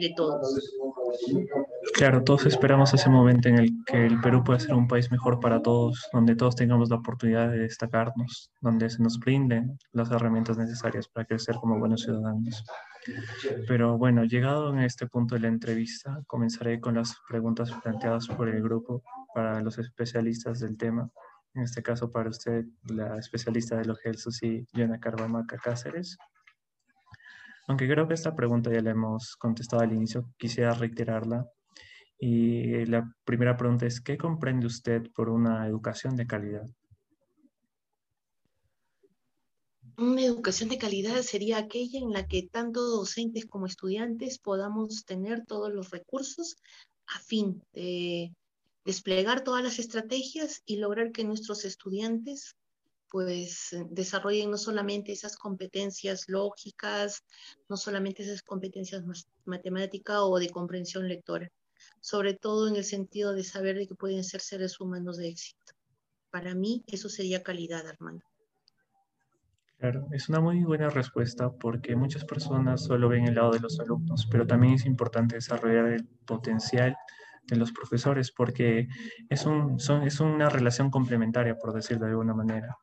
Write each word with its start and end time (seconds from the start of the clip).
de 0.00 0.12
todos. 0.16 0.76
Claro, 1.94 2.22
todos 2.24 2.46
esperamos 2.46 2.94
ese 2.94 3.08
momento 3.08 3.48
en 3.48 3.58
el 3.58 3.70
que 3.86 4.06
el 4.06 4.20
Perú 4.20 4.42
pueda 4.42 4.58
ser 4.58 4.74
un 4.74 4.88
país 4.88 5.10
mejor 5.10 5.40
para 5.40 5.62
todos, 5.62 6.08
donde 6.12 6.34
todos 6.34 6.56
tengamos 6.56 6.90
la 6.90 6.96
oportunidad 6.96 7.50
de 7.50 7.58
destacarnos, 7.58 8.50
donde 8.60 8.90
se 8.90 9.02
nos 9.02 9.18
brinden 9.18 9.78
las 9.92 10.10
herramientas 10.10 10.56
necesarias 10.58 11.08
para 11.08 11.26
crecer 11.26 11.56
como 11.56 11.78
buenos 11.78 12.02
ciudadanos. 12.02 12.64
Pero 13.68 13.98
bueno, 13.98 14.24
llegado 14.24 14.72
en 14.72 14.80
este 14.80 15.06
punto 15.06 15.34
de 15.34 15.42
la 15.42 15.48
entrevista, 15.48 16.22
comenzaré 16.26 16.80
con 16.80 16.94
las 16.94 17.16
preguntas 17.28 17.70
planteadas 17.82 18.26
por 18.28 18.48
el 18.48 18.62
grupo 18.62 19.02
para 19.34 19.60
los 19.60 19.78
especialistas 19.78 20.60
del 20.60 20.76
tema. 20.76 21.10
En 21.54 21.62
este 21.62 21.82
caso, 21.82 22.10
para 22.10 22.30
usted, 22.30 22.64
la 22.84 23.16
especialista 23.18 23.76
de 23.76 23.84
los 23.84 23.98
y 24.42 24.66
Yana 24.72 24.98
Carbamaca 24.98 25.56
Cáceres. 25.58 26.16
Aunque 27.66 27.88
creo 27.88 28.06
que 28.06 28.14
esta 28.14 28.34
pregunta 28.34 28.72
ya 28.72 28.82
la 28.82 28.90
hemos 28.90 29.36
contestado 29.36 29.82
al 29.82 29.92
inicio, 29.92 30.30
quisiera 30.36 30.74
reiterarla. 30.74 31.48
Y 32.18 32.84
la 32.86 33.10
primera 33.24 33.56
pregunta 33.56 33.86
es, 33.86 34.00
¿qué 34.00 34.16
comprende 34.16 34.66
usted 34.66 35.10
por 35.14 35.28
una 35.28 35.66
educación 35.66 36.16
de 36.16 36.26
calidad? 36.26 36.68
Una 39.96 40.22
educación 40.22 40.68
de 40.68 40.78
calidad 40.78 41.20
sería 41.22 41.58
aquella 41.58 42.00
en 42.00 42.12
la 42.12 42.26
que 42.26 42.48
tanto 42.50 42.82
docentes 42.82 43.46
como 43.46 43.66
estudiantes 43.66 44.38
podamos 44.38 45.04
tener 45.04 45.44
todos 45.46 45.72
los 45.72 45.90
recursos 45.90 46.56
a 47.06 47.20
fin 47.20 47.62
de 47.72 48.34
desplegar 48.84 49.42
todas 49.42 49.62
las 49.62 49.78
estrategias 49.78 50.62
y 50.66 50.76
lograr 50.76 51.12
que 51.12 51.24
nuestros 51.24 51.64
estudiantes 51.64 52.56
pues 53.14 53.72
eh, 53.72 53.86
desarrollen 53.90 54.50
no 54.50 54.56
solamente 54.56 55.12
esas 55.12 55.36
competencias 55.36 56.24
lógicas, 56.26 57.22
no 57.68 57.76
solamente 57.76 58.24
esas 58.24 58.42
competencias 58.42 59.04
matemáticas 59.44 60.16
o 60.18 60.36
de 60.40 60.50
comprensión 60.50 61.06
lectora, 61.06 61.48
sobre 62.00 62.34
todo 62.34 62.66
en 62.66 62.74
el 62.74 62.82
sentido 62.82 63.32
de 63.32 63.44
saber 63.44 63.76
de 63.76 63.86
que 63.86 63.94
pueden 63.94 64.24
ser 64.24 64.40
seres 64.40 64.80
humanos 64.80 65.16
de 65.16 65.28
éxito. 65.28 65.74
Para 66.32 66.56
mí 66.56 66.82
eso 66.88 67.08
sería 67.08 67.44
calidad, 67.44 67.86
Armando. 67.86 68.24
Claro, 69.78 70.08
es 70.10 70.28
una 70.28 70.40
muy 70.40 70.64
buena 70.64 70.90
respuesta 70.90 71.52
porque 71.52 71.94
muchas 71.94 72.24
personas 72.24 72.82
solo 72.82 73.08
ven 73.08 73.28
el 73.28 73.36
lado 73.36 73.52
de 73.52 73.60
los 73.60 73.78
alumnos, 73.78 74.26
pero 74.28 74.44
también 74.44 74.74
es 74.74 74.86
importante 74.86 75.36
desarrollar 75.36 75.86
el 75.86 76.04
potencial 76.26 76.96
de 77.44 77.54
los 77.54 77.70
profesores 77.70 78.32
porque 78.32 78.88
es, 79.28 79.46
un, 79.46 79.76
es 80.04 80.18
una 80.18 80.48
relación 80.48 80.90
complementaria, 80.90 81.56
por 81.56 81.72
decirlo 81.72 82.06
de 82.06 82.10
alguna 82.10 82.34
manera 82.34 82.76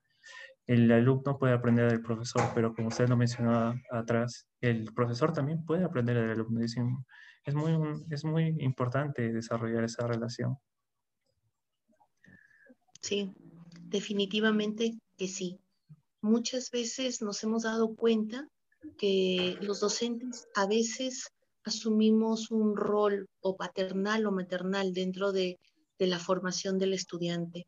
el 0.71 0.89
alumno 0.89 1.37
puede 1.37 1.53
aprender 1.53 1.91
del 1.91 2.01
profesor, 2.01 2.43
pero 2.55 2.73
como 2.73 2.87
usted 2.87 3.09
lo 3.09 3.17
mencionaba 3.17 3.75
atrás, 3.91 4.47
el 4.61 4.85
profesor 4.93 5.33
también 5.33 5.65
puede 5.65 5.83
aprender 5.83 6.15
del 6.15 6.31
alumno. 6.31 6.61
Es 6.63 7.53
muy, 7.53 7.73
es 8.09 8.23
muy 8.23 8.55
importante 8.59 9.33
desarrollar 9.33 9.83
esa 9.83 10.07
relación. 10.07 10.55
Sí, 13.01 13.33
definitivamente 13.81 14.93
que 15.17 15.27
sí. 15.27 15.59
Muchas 16.21 16.71
veces 16.71 17.21
nos 17.21 17.43
hemos 17.43 17.63
dado 17.63 17.93
cuenta 17.93 18.47
que 18.97 19.57
los 19.59 19.81
docentes 19.81 20.47
a 20.55 20.67
veces 20.67 21.33
asumimos 21.65 22.49
un 22.49 22.77
rol 22.77 23.27
o 23.41 23.57
paternal 23.57 24.25
o 24.25 24.31
maternal 24.31 24.93
dentro 24.93 25.33
de, 25.33 25.59
de 25.99 26.07
la 26.07 26.17
formación 26.19 26.79
del 26.79 26.93
estudiante 26.93 27.67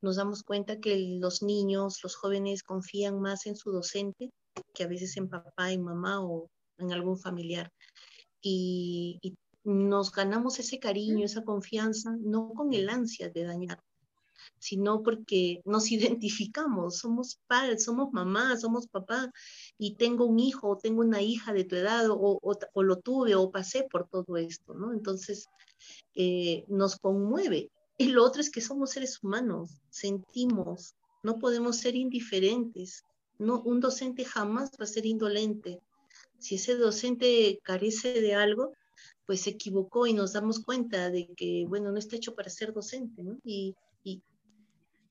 nos 0.00 0.16
damos 0.16 0.42
cuenta 0.42 0.80
que 0.80 0.96
los 1.20 1.42
niños, 1.42 2.00
los 2.02 2.16
jóvenes 2.16 2.62
confían 2.62 3.20
más 3.20 3.46
en 3.46 3.56
su 3.56 3.72
docente 3.72 4.30
que 4.74 4.84
a 4.84 4.88
veces 4.88 5.16
en 5.16 5.28
papá, 5.28 5.72
en 5.72 5.82
mamá 5.82 6.20
o 6.24 6.48
en 6.78 6.92
algún 6.92 7.18
familiar. 7.18 7.70
Y, 8.40 9.20
nos 9.64 10.12
ganamos 10.12 10.60
ese 10.60 10.78
cariño, 10.78 11.24
esa 11.24 11.42
confianza, 11.42 12.16
no 12.20 12.52
con 12.54 12.72
el 12.72 12.88
ansia 12.88 13.30
de 13.30 13.42
dañar, 13.42 13.80
sino 14.60 15.02
porque 15.02 15.60
nos 15.64 15.90
identificamos, 15.90 16.98
somos 16.98 17.40
padres, 17.48 17.82
somos 17.82 18.12
mamá, 18.12 18.56
somos 18.56 18.86
papá, 18.86 19.32
y 19.76 19.96
tengo 19.96 20.24
un 20.24 20.38
hijo 20.38 20.68
o 20.68 20.78
tengo 20.78 21.00
una 21.00 21.20
hija 21.20 21.52
de 21.52 21.64
tu 21.64 21.74
edad, 21.74 22.08
o, 22.10 22.38
o, 22.40 22.82
lo 22.84 23.00
tuve 23.00 23.34
o 23.34 23.50
pasé 23.50 23.88
por 23.90 24.08
todo 24.08 24.36
esto, 24.36 24.72
¿no? 24.74 24.92
Entonces, 24.92 25.48
eh, 26.14 26.64
nos 26.68 26.94
conmueve 26.96 27.72
y 27.98 28.08
lo 28.08 28.24
otro 28.24 28.40
es 28.40 28.50
que 28.50 28.60
somos 28.60 28.90
seres 28.90 29.22
humanos, 29.22 29.70
sentimos, 29.90 30.94
no 31.22 31.38
podemos 31.38 31.76
ser 31.78 31.96
indiferentes. 31.96 33.04
No, 33.38 33.60
un 33.62 33.80
docente 33.80 34.24
jamás 34.24 34.70
va 34.80 34.84
a 34.84 34.86
ser 34.86 35.06
indolente. 35.06 35.80
Si 36.38 36.54
ese 36.54 36.76
docente 36.76 37.58
carece 37.62 38.20
de 38.20 38.34
algo, 38.34 38.72
pues 39.26 39.42
se 39.42 39.50
equivocó 39.50 40.06
y 40.06 40.14
nos 40.14 40.32
damos 40.32 40.60
cuenta 40.60 41.10
de 41.10 41.28
que, 41.36 41.64
bueno, 41.66 41.90
no 41.90 41.98
está 41.98 42.16
hecho 42.16 42.34
para 42.34 42.48
ser 42.48 42.72
docente. 42.72 43.22
Y, 43.44 43.74
y, 44.04 44.22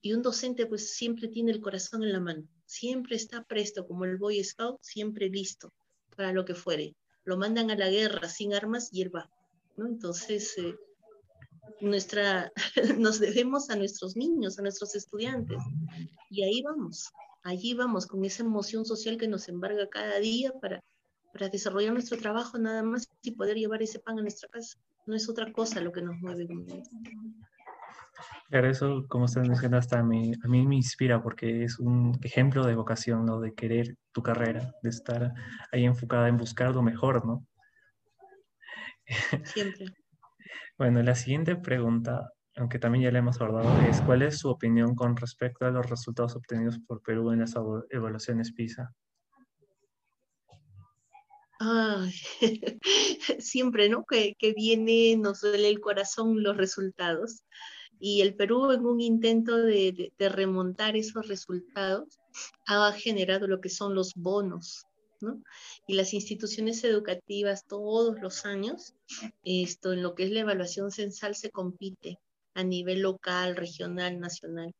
y 0.01 0.13
un 0.13 0.21
docente 0.21 0.65
pues 0.67 0.95
siempre 0.95 1.27
tiene 1.27 1.51
el 1.51 1.61
corazón 1.61 2.03
en 2.03 2.13
la 2.13 2.19
mano, 2.19 2.47
siempre 2.65 3.15
está 3.15 3.43
presto, 3.43 3.85
como 3.85 4.05
el 4.05 4.17
Boy 4.17 4.43
Scout, 4.43 4.79
siempre 4.81 5.29
listo 5.29 5.73
para 6.15 6.31
lo 6.31 6.45
que 6.45 6.55
fuere. 6.55 6.95
Lo 7.25 7.37
mandan 7.37 7.71
a 7.71 7.75
la 7.75 7.89
guerra 7.89 8.29
sin 8.29 8.53
armas 8.53 8.89
y 8.93 9.01
él 9.01 9.13
va, 9.13 9.29
¿no? 9.75 9.87
Entonces, 9.87 10.57
eh, 10.57 10.75
nuestra, 11.81 12.51
nos 12.97 13.19
debemos 13.19 13.69
a 13.69 13.75
nuestros 13.75 14.15
niños, 14.15 14.59
a 14.59 14.61
nuestros 14.61 14.95
estudiantes. 14.95 15.61
Y 16.29 16.43
ahí 16.43 16.61
vamos, 16.61 17.11
allí 17.43 17.73
vamos 17.73 18.05
con 18.07 18.25
esa 18.25 18.43
emoción 18.43 18.85
social 18.85 19.17
que 19.17 19.27
nos 19.27 19.47
embarga 19.49 19.87
cada 19.89 20.19
día 20.19 20.51
para, 20.61 20.81
para 21.33 21.49
desarrollar 21.49 21.93
nuestro 21.93 22.17
trabajo 22.17 22.57
nada 22.57 22.83
más 22.83 23.07
y 23.21 23.31
poder 23.31 23.57
llevar 23.57 23.81
ese 23.81 23.99
pan 23.99 24.19
a 24.19 24.21
nuestra 24.21 24.49
casa. 24.49 24.77
No 25.05 25.15
es 25.15 25.29
otra 25.29 25.51
cosa 25.51 25.81
lo 25.81 25.91
que 25.91 26.01
nos 26.01 26.17
mueve. 26.19 26.47
Claro, 28.49 28.69
eso, 28.69 29.05
como 29.07 29.25
usted 29.25 29.41
menciona, 29.41 29.79
hasta 29.79 29.99
a 29.99 30.03
mí, 30.03 30.31
a 30.43 30.47
mí 30.47 30.65
me 30.65 30.75
inspira 30.75 31.21
porque 31.21 31.63
es 31.63 31.79
un 31.79 32.17
ejemplo 32.23 32.65
de 32.65 32.75
vocación, 32.75 33.25
¿no? 33.25 33.39
De 33.39 33.53
querer 33.53 33.97
tu 34.11 34.23
carrera, 34.23 34.73
de 34.81 34.89
estar 34.89 35.33
ahí 35.71 35.83
enfocada 35.85 36.27
en 36.27 36.37
buscar 36.37 36.73
lo 36.73 36.81
mejor, 36.81 37.25
¿no? 37.25 37.45
Siempre. 39.43 39.85
Bueno, 40.77 41.01
la 41.03 41.15
siguiente 41.15 41.55
pregunta, 41.55 42.33
aunque 42.57 42.79
también 42.79 43.05
ya 43.05 43.11
la 43.11 43.19
hemos 43.19 43.39
abordado, 43.39 43.79
es 43.87 44.01
¿cuál 44.01 44.23
es 44.23 44.39
su 44.39 44.49
opinión 44.49 44.93
con 44.93 45.15
respecto 45.15 45.65
a 45.65 45.71
los 45.71 45.89
resultados 45.89 46.35
obtenidos 46.35 46.79
por 46.79 47.01
Perú 47.01 47.31
en 47.31 47.39
las 47.39 47.53
evaluaciones 47.89 48.51
PISA? 48.51 48.93
siempre, 53.39 53.87
¿no? 53.87 54.03
Que, 54.03 54.35
viene, 54.53 55.15
nos 55.15 55.39
duele 55.39 55.69
el 55.69 55.79
corazón 55.79 56.43
los 56.43 56.57
resultados. 56.57 57.43
Y 57.97 58.19
el 58.19 58.35
Perú, 58.35 58.71
en 58.71 58.85
un 58.85 58.99
intento 58.99 59.55
de 59.55 60.11
remontar 60.19 60.97
esos 60.97 61.29
resultados, 61.29 62.19
ha 62.67 62.91
generado 62.91 63.47
lo 63.47 63.61
que 63.61 63.69
son 63.69 63.95
los 63.95 64.13
bonos 64.13 64.85
y 65.87 65.95
las 65.95 66.13
instituciones 66.13 66.83
educativas 66.83 67.65
todos 67.65 68.19
los 68.21 68.45
años, 68.45 68.93
esto 69.43 69.93
en 69.93 70.03
lo 70.03 70.15
que 70.15 70.23
es 70.23 70.31
la 70.31 70.41
evaluación 70.41 70.91
censal 70.91 71.35
se 71.35 71.49
compite 71.49 72.19
a 72.53 72.63
nivel 72.63 73.01
local, 73.01 73.55
regional, 73.55 74.19
nacional. 74.19 74.73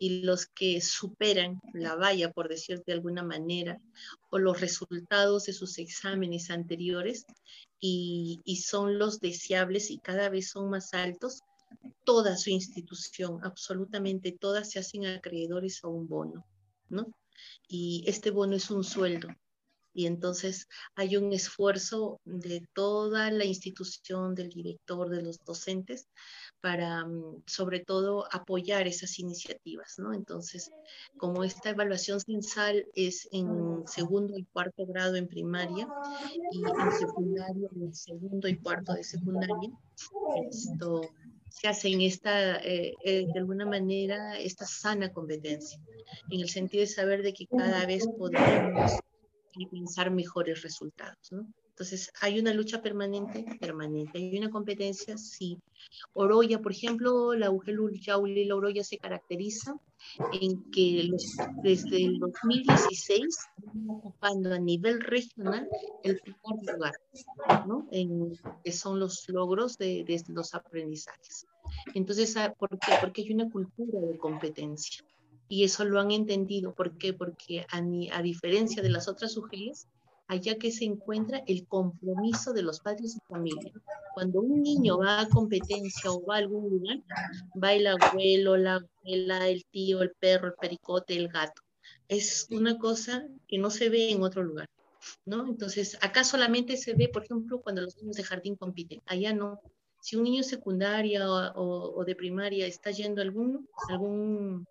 Y 0.00 0.22
los 0.22 0.46
que 0.46 0.80
superan 0.80 1.60
la 1.72 1.96
valla, 1.96 2.30
por 2.30 2.48
decir 2.48 2.82
de 2.86 2.92
alguna 2.92 3.24
manera, 3.24 3.80
o 4.30 4.38
los 4.38 4.60
resultados 4.60 5.44
de 5.44 5.52
sus 5.52 5.78
exámenes 5.78 6.50
anteriores, 6.50 7.26
y, 7.80 8.40
y 8.44 8.56
son 8.58 8.98
los 8.98 9.18
deseables 9.18 9.90
y 9.90 9.98
cada 9.98 10.28
vez 10.28 10.50
son 10.50 10.70
más 10.70 10.94
altos, 10.94 11.40
toda 12.04 12.36
su 12.36 12.50
institución, 12.50 13.40
absolutamente 13.42 14.32
todas, 14.32 14.70
se 14.70 14.78
hacen 14.78 15.06
acreedores 15.06 15.82
a 15.82 15.88
un 15.88 16.08
bono, 16.08 16.46
¿no? 16.88 17.06
Y 17.68 18.04
este 18.06 18.30
bono 18.30 18.56
es 18.56 18.70
un 18.70 18.84
sueldo, 18.84 19.28
y 19.98 20.06
entonces 20.06 20.68
hay 20.94 21.16
un 21.16 21.32
esfuerzo 21.32 22.20
de 22.24 22.64
toda 22.72 23.32
la 23.32 23.44
institución, 23.44 24.32
del 24.36 24.48
director, 24.48 25.08
de 25.08 25.22
los 25.22 25.44
docentes, 25.44 26.06
para 26.60 27.04
mm, 27.04 27.42
sobre 27.46 27.80
todo 27.80 28.28
apoyar 28.30 28.86
esas 28.86 29.18
iniciativas, 29.18 29.98
¿no? 29.98 30.14
Entonces, 30.14 30.70
como 31.16 31.42
esta 31.42 31.70
evaluación 31.70 32.20
censal 32.20 32.86
es 32.94 33.28
en 33.32 33.82
segundo 33.88 34.38
y 34.38 34.44
cuarto 34.44 34.86
grado 34.86 35.16
en 35.16 35.26
primaria 35.26 35.88
y 36.52 36.58
en 36.58 36.92
secundario 36.92 37.68
en 37.74 37.92
segundo 37.92 38.46
y 38.46 38.56
cuarto 38.56 38.92
de 38.92 39.02
secundaria, 39.02 39.70
esto 40.48 41.00
se 41.50 41.66
hace 41.66 41.88
en 41.88 42.02
esta, 42.02 42.58
eh, 42.58 42.94
eh, 43.04 43.26
de 43.32 43.40
alguna 43.40 43.66
manera, 43.66 44.38
esta 44.38 44.64
sana 44.64 45.12
competencia, 45.12 45.80
en 46.30 46.40
el 46.40 46.48
sentido 46.48 46.82
de 46.82 46.86
saber 46.86 47.22
de 47.22 47.32
que 47.32 47.48
cada 47.48 47.84
vez 47.84 48.06
podemos 48.16 48.92
pensar 49.66 50.10
mejores 50.10 50.62
resultados. 50.62 51.32
¿no? 51.32 51.46
Entonces, 51.78 52.12
¿hay 52.20 52.40
una 52.40 52.52
lucha 52.52 52.82
permanente? 52.82 53.44
Permanente. 53.60 54.18
¿Hay 54.18 54.36
una 54.36 54.50
competencia? 54.50 55.16
Sí. 55.16 55.60
Oroya, 56.12 56.60
por 56.60 56.72
ejemplo, 56.72 57.34
la 57.34 57.52
UGELUL 57.52 58.00
Yauli, 58.00 58.46
la 58.46 58.56
Oroya 58.56 58.82
se 58.82 58.98
caracteriza 58.98 59.76
en 60.40 60.68
que 60.72 61.08
desde 61.62 62.04
el 62.04 62.18
2016 62.18 63.26
están 63.28 63.90
ocupando 63.90 64.52
a 64.52 64.58
nivel 64.58 65.00
regional 65.00 65.68
el 66.02 66.18
primer 66.18 66.74
lugar, 66.74 66.94
¿no? 67.68 67.86
En, 67.92 68.32
que 68.64 68.72
son 68.72 68.98
los 68.98 69.28
logros 69.28 69.78
de, 69.78 70.02
de 70.02 70.20
los 70.30 70.54
aprendizajes. 70.54 71.46
Entonces, 71.94 72.36
ah, 72.36 72.52
¿por 72.58 72.70
qué? 72.70 72.92
Porque 73.00 73.22
hay 73.22 73.32
una 73.32 73.48
cultura 73.48 74.00
de 74.00 74.18
competencia. 74.18 75.04
Y 75.48 75.64
eso 75.64 75.84
lo 75.84 76.00
han 76.00 76.10
entendido. 76.10 76.74
¿Por 76.74 76.98
qué? 76.98 77.12
Porque 77.12 77.66
a, 77.70 77.78
a 77.78 78.22
diferencia 78.22 78.82
de 78.82 78.90
las 78.90 79.08
otras 79.08 79.36
UGELs, 79.36 79.88
allá 80.28 80.58
que 80.58 80.70
se 80.70 80.84
encuentra 80.84 81.42
el 81.46 81.66
compromiso 81.66 82.52
de 82.52 82.62
los 82.62 82.80
padres 82.80 83.16
y 83.16 83.20
familia. 83.28 83.72
Cuando 84.14 84.40
un 84.40 84.62
niño 84.62 84.98
va 84.98 85.22
a 85.22 85.28
competencia 85.28 86.12
o 86.12 86.24
va 86.24 86.36
a 86.36 86.38
algún 86.38 86.68
lugar, 86.68 86.98
va 87.62 87.72
el 87.72 87.86
abuelo, 87.86 88.56
la 88.56 88.74
abuela, 88.74 89.48
el 89.48 89.64
tío, 89.64 90.02
el 90.02 90.12
perro, 90.20 90.48
el 90.48 90.54
pericote, 90.60 91.16
el 91.16 91.28
gato. 91.28 91.62
Es 92.08 92.46
una 92.50 92.78
cosa 92.78 93.26
que 93.48 93.58
no 93.58 93.70
se 93.70 93.88
ve 93.88 94.10
en 94.10 94.22
otro 94.22 94.42
lugar, 94.42 94.68
¿no? 95.24 95.46
Entonces, 95.46 95.96
acá 96.02 96.24
solamente 96.24 96.76
se 96.76 96.94
ve, 96.94 97.08
por 97.08 97.24
ejemplo, 97.24 97.60
cuando 97.60 97.80
los 97.80 97.96
niños 97.96 98.16
de 98.16 98.24
jardín 98.24 98.56
compiten. 98.56 99.00
Allá 99.06 99.32
no. 99.32 99.60
Si 100.00 100.16
un 100.16 100.24
niño 100.24 100.42
secundaria 100.42 101.28
o, 101.28 101.98
o 101.98 102.04
de 102.04 102.14
primaria 102.14 102.66
está 102.66 102.90
yendo 102.90 103.20
a 103.20 103.24
algún, 103.24 103.68
algún 103.88 104.66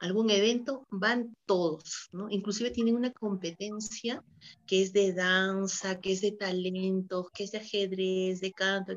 algún 0.00 0.30
evento, 0.30 0.86
van 0.90 1.34
todos, 1.46 2.08
¿no? 2.12 2.30
Inclusive 2.30 2.70
tienen 2.70 2.96
una 2.96 3.12
competencia 3.12 4.22
que 4.66 4.82
es 4.82 4.92
de 4.92 5.12
danza, 5.12 6.00
que 6.00 6.12
es 6.12 6.20
de 6.20 6.32
talentos, 6.32 7.30
que 7.32 7.44
es 7.44 7.52
de 7.52 7.58
ajedrez, 7.58 8.40
de 8.40 8.52
canto, 8.52 8.92
y, 8.92 8.96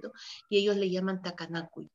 y 0.50 0.60
ellos 0.60 0.78
le 0.78 0.90
llaman 0.90 1.22
takanakui. 1.22 1.90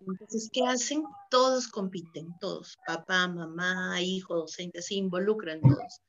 Entonces, 0.00 0.50
¿qué 0.52 0.62
hacen? 0.66 1.04
Todos 1.30 1.68
compiten, 1.68 2.34
todos, 2.40 2.76
papá, 2.86 3.28
mamá, 3.28 4.00
hijo, 4.00 4.36
docente, 4.36 4.82
se 4.82 4.94
involucran 4.94 5.60
todos. 5.60 6.00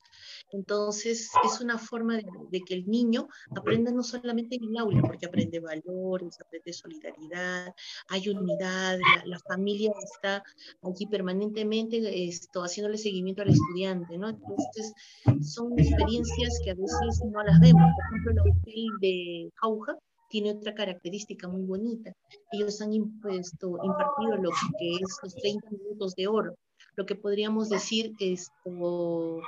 Entonces, 0.51 1.29
es 1.43 1.61
una 1.61 1.77
forma 1.77 2.15
de, 2.15 2.61
que 2.61 2.75
el 2.75 2.87
niño 2.87 3.27
aprenda 3.55 3.91
no 3.91 4.03
solamente 4.03 4.55
en 4.55 4.63
el 4.65 4.77
aula, 4.77 5.01
porque 5.01 5.25
aprende 5.25 5.59
valores, 5.59 6.39
aprende 6.39 6.71
solidaridad, 6.73 7.73
hay 8.09 8.29
unidad, 8.29 8.97
la, 9.25 9.39
familia 9.39 9.91
está 10.03 10.43
aquí 10.83 11.05
permanentemente 11.07 12.27
esto, 12.27 12.63
haciéndole 12.63 12.97
seguimiento 12.97 13.41
al 13.41 13.49
estudiante, 13.49 14.17
¿no? 14.17 14.29
Entonces, 14.29 14.93
son 15.41 15.77
experiencias 15.77 16.59
que 16.63 16.71
a 16.71 16.75
veces 16.75 17.21
no 17.31 17.43
las 17.43 17.59
vemos. 17.59 17.91
Por 17.95 18.05
ejemplo, 18.05 18.33
la 18.33 18.43
hotel 18.43 18.85
de 19.01 19.51
Jauja 19.55 19.97
tiene 20.35 20.51
otra 20.51 20.73
característica 20.73 21.47
muy 21.47 21.61
bonita. 21.61 22.13
Ellos 22.51 22.81
han 22.81 22.91
impuesto, 22.91 23.77
impartido 23.81 24.35
lo 24.35 24.49
que 24.77 24.95
es 24.95 25.17
los 25.23 25.33
30 25.33 25.69
minutos 25.71 26.13
de 26.15 26.27
oro 26.27 26.53
lo 26.97 27.05
que 27.05 27.15
podríamos 27.15 27.69
decir 27.69 28.13
es 28.19 28.51
como 28.63 29.41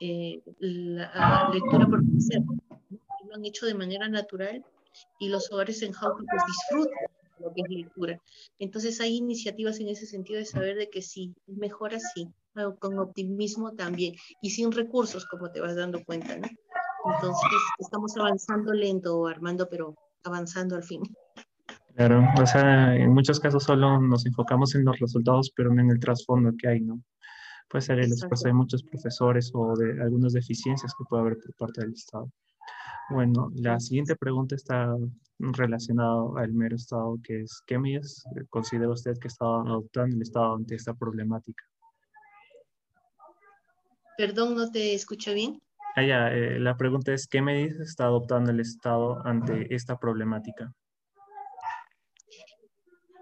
eh, 0.00 0.40
la, 0.58 1.50
lectura 1.52 1.86
por 1.86 2.02
placer. 2.04 2.42
Lo 3.28 3.34
han 3.34 3.44
hecho 3.44 3.66
de 3.66 3.74
manera 3.74 4.08
natural 4.08 4.64
y 5.18 5.28
los 5.28 5.52
hogares 5.52 5.82
en 5.82 5.92
Jauja 5.92 6.24
pues 6.30 6.42
disfrutan 6.46 7.06
lo 7.38 7.52
que 7.52 7.62
es 7.62 7.68
lectura. 7.70 8.20
Entonces 8.58 8.98
hay 9.00 9.16
iniciativas 9.16 9.78
en 9.80 9.88
ese 9.88 10.06
sentido 10.06 10.38
de 10.38 10.46
saber 10.46 10.76
de 10.76 10.88
que 10.88 11.02
sí, 11.02 11.34
mejor 11.46 11.94
así, 11.94 12.28
con 12.78 12.98
optimismo 12.98 13.72
también 13.72 14.14
y 14.40 14.50
sin 14.50 14.72
recursos, 14.72 15.26
como 15.26 15.50
te 15.50 15.60
vas 15.60 15.76
dando 15.76 16.02
cuenta, 16.04 16.36
¿no? 16.36 16.48
Entonces 17.14 17.60
estamos 17.78 18.14
avanzando 18.16 18.72
lento, 18.72 19.26
Armando, 19.26 19.68
pero 19.70 19.96
avanzando 20.24 20.76
al 20.76 20.82
fin. 20.82 21.02
Claro, 21.94 22.24
o 22.40 22.46
sea, 22.46 22.96
en 22.96 23.12
muchos 23.12 23.40
casos 23.40 23.64
solo 23.64 24.00
nos 24.00 24.24
enfocamos 24.24 24.74
en 24.74 24.84
los 24.84 24.98
resultados, 24.98 25.50
pero 25.54 25.72
no 25.72 25.80
en 25.82 25.90
el 25.90 26.00
trasfondo 26.00 26.52
que 26.56 26.68
hay, 26.68 26.80
¿no? 26.80 27.02
Puede 27.68 27.82
ser 27.82 27.98
el 28.00 28.12
esfuerzo 28.12 28.48
de 28.48 28.54
muchos 28.54 28.82
profesores 28.82 29.50
o 29.54 29.76
de 29.76 30.02
algunas 30.02 30.32
deficiencias 30.32 30.92
que 30.96 31.04
puede 31.08 31.22
haber 31.22 31.38
por 31.38 31.54
parte 31.54 31.82
del 31.82 31.92
Estado. 31.92 32.30
Bueno, 33.10 33.50
la 33.54 33.78
siguiente 33.80 34.16
pregunta 34.16 34.54
está 34.54 34.94
relacionada 35.38 36.22
al 36.36 36.52
mero 36.52 36.76
Estado, 36.76 37.16
que 37.22 37.42
es, 37.42 37.60
¿qué 37.66 37.78
medidas 37.78 38.24
considera 38.48 38.88
usted 38.88 39.18
que 39.18 39.28
está 39.28 39.44
adoptando 39.44 40.14
el 40.16 40.22
Estado 40.22 40.54
ante 40.54 40.76
esta 40.76 40.94
problemática? 40.94 41.64
Perdón, 44.16 44.54
no 44.54 44.70
te 44.70 44.94
escucho 44.94 45.32
bien. 45.34 45.60
Ya, 46.02 46.28
eh, 46.28 46.58
la 46.58 46.76
pregunta 46.76 47.12
es, 47.12 47.26
¿qué 47.26 47.42
medidas 47.42 47.80
está 47.80 48.04
adoptando 48.04 48.50
el 48.50 48.60
Estado 48.60 49.24
ante 49.26 49.74
esta 49.74 49.98
problemática? 49.98 50.72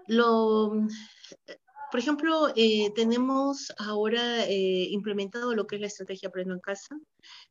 Lo, 0.07 0.71
por 1.91 1.99
ejemplo, 1.99 2.49
eh, 2.55 2.91
tenemos 2.93 3.73
ahora 3.79 4.45
eh, 4.45 4.87
implementado 4.91 5.55
lo 5.55 5.65
que 5.65 5.75
es 5.75 5.81
la 5.81 5.87
estrategia 5.87 6.29
Aprendo 6.29 6.53
en 6.53 6.59
Casa. 6.59 6.95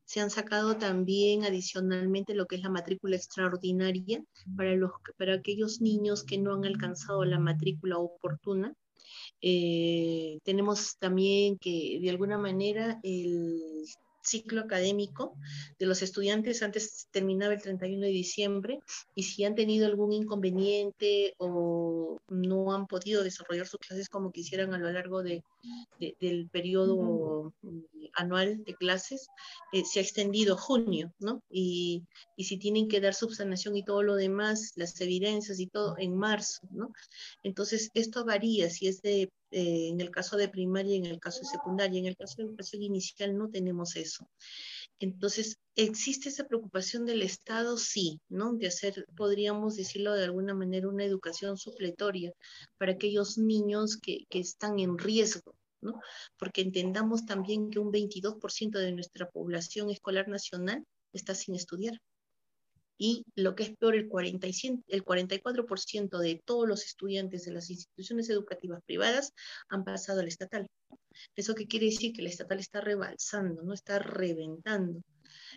Se 0.04 0.20
han 0.20 0.30
sacado 0.30 0.76
también 0.76 1.44
adicionalmente 1.44 2.34
lo 2.34 2.46
que 2.46 2.56
es 2.56 2.62
la 2.62 2.70
matrícula 2.70 3.16
extraordinaria 3.16 4.22
para, 4.56 4.76
los, 4.76 4.92
para 5.16 5.34
aquellos 5.34 5.80
niños 5.80 6.22
que 6.22 6.38
no 6.38 6.54
han 6.54 6.64
alcanzado 6.64 7.24
la 7.24 7.40
matrícula 7.40 7.98
oportuna. 7.98 8.72
Eh, 9.40 10.38
tenemos 10.44 10.96
también 10.98 11.58
que 11.58 11.98
de 12.00 12.10
alguna 12.10 12.38
manera 12.38 13.00
el 13.02 13.84
ciclo 14.22 14.62
académico 14.62 15.34
de 15.78 15.86
los 15.86 16.02
estudiantes 16.02 16.62
antes 16.62 17.08
terminaba 17.10 17.54
el 17.54 17.62
31 17.62 18.02
de 18.02 18.12
diciembre 18.12 18.80
y 19.14 19.22
si 19.24 19.44
han 19.44 19.54
tenido 19.54 19.86
algún 19.86 20.12
inconveniente 20.12 21.34
o 21.38 22.18
no 22.28 22.74
han 22.74 22.86
podido 22.86 23.22
desarrollar 23.22 23.66
sus 23.66 23.80
clases 23.80 24.08
como 24.08 24.32
quisieran 24.32 24.74
a 24.74 24.78
lo 24.78 24.90
largo 24.90 25.22
de, 25.22 25.42
del 26.20 26.48
periodo 26.48 27.52
anual 28.14 28.64
de 28.64 28.74
clases, 28.74 29.28
eh, 29.72 29.84
se 29.84 30.00
ha 30.00 30.02
extendido 30.02 30.56
junio, 30.56 31.12
¿no? 31.18 31.42
Y, 31.50 32.02
y, 32.36 32.44
si 32.44 32.58
tienen 32.58 32.88
que 32.88 33.00
dar 33.00 33.14
subsanación 33.14 33.76
y 33.76 33.84
todo 33.84 34.02
lo 34.02 34.16
demás, 34.16 34.72
las 34.76 35.00
evidencias 35.00 35.60
y 35.60 35.66
todo, 35.66 35.96
en 35.98 36.16
marzo, 36.16 36.66
¿no? 36.70 36.92
Entonces, 37.42 37.90
esto 37.94 38.24
varía 38.24 38.70
si 38.70 38.88
es 38.88 39.02
de 39.02 39.30
eh, 39.50 39.88
en 39.88 40.00
el 40.00 40.10
caso 40.10 40.36
de 40.36 40.48
primaria 40.48 40.96
en 40.96 41.06
el 41.06 41.20
caso 41.20 41.40
de 41.40 41.46
secundaria. 41.46 41.98
En 41.98 42.06
el 42.06 42.16
caso 42.16 42.36
de 42.38 42.44
educación 42.44 42.82
inicial 42.82 43.36
no 43.36 43.48
tenemos 43.48 43.96
eso. 43.96 44.28
Entonces, 45.00 45.58
¿existe 45.76 46.28
esa 46.28 46.44
preocupación 46.46 47.06
del 47.06 47.22
Estado? 47.22 47.76
Sí, 47.78 48.20
¿no? 48.28 48.54
De 48.54 48.66
hacer, 48.66 49.06
podríamos 49.16 49.76
decirlo 49.76 50.14
de 50.14 50.24
alguna 50.24 50.54
manera, 50.54 50.88
una 50.88 51.04
educación 51.04 51.56
supletoria 51.56 52.32
para 52.78 52.92
aquellos 52.92 53.38
niños 53.38 53.96
que, 53.96 54.26
que 54.28 54.40
están 54.40 54.78
en 54.80 54.98
riesgo, 54.98 55.54
¿no? 55.80 56.00
Porque 56.38 56.62
entendamos 56.62 57.26
también 57.26 57.70
que 57.70 57.78
un 57.78 57.92
22% 57.92 58.78
de 58.78 58.92
nuestra 58.92 59.30
población 59.30 59.90
escolar 59.90 60.28
nacional 60.28 60.84
está 61.12 61.34
sin 61.34 61.54
estudiar 61.54 62.00
y 62.98 63.24
lo 63.36 63.54
que 63.54 63.62
es 63.62 63.76
peor, 63.76 63.94
el, 63.94 64.08
45, 64.08 64.82
el 64.88 65.04
44% 65.04 66.18
de 66.18 66.42
todos 66.44 66.68
los 66.68 66.84
estudiantes 66.84 67.44
de 67.44 67.52
las 67.52 67.70
instituciones 67.70 68.28
educativas 68.28 68.82
privadas 68.84 69.32
han 69.68 69.84
pasado 69.84 70.20
al 70.20 70.28
estatal. 70.28 70.66
¿Eso 71.36 71.54
qué 71.54 71.66
quiere 71.66 71.86
decir? 71.86 72.12
Que 72.12 72.22
el 72.22 72.26
estatal 72.26 72.58
está 72.58 72.80
rebalsando, 72.80 73.62
no 73.62 73.72
está 73.72 74.00
reventando. 74.00 75.00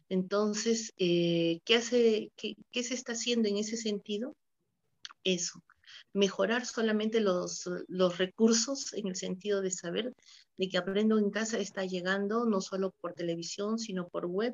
Entonces, 0.07 0.93
eh, 0.97 1.59
¿qué, 1.65 1.75
hace, 1.75 2.31
qué, 2.37 2.55
¿qué 2.71 2.83
se 2.83 2.93
está 2.93 3.13
haciendo 3.13 3.49
en 3.49 3.57
ese 3.57 3.75
sentido? 3.75 4.35
Eso, 5.23 5.63
mejorar 6.13 6.65
solamente 6.65 7.21
los, 7.21 7.69
los 7.87 8.17
recursos 8.17 8.93
en 8.93 9.07
el 9.07 9.15
sentido 9.15 9.61
de 9.61 9.71
saber 9.71 10.13
de 10.57 10.69
que 10.69 10.77
Aprendo 10.77 11.17
en 11.17 11.31
Casa 11.31 11.57
está 11.57 11.85
llegando 11.85 12.45
no 12.45 12.61
solo 12.61 12.93
por 13.01 13.13
televisión, 13.13 13.79
sino 13.79 14.07
por 14.07 14.25
web. 14.27 14.53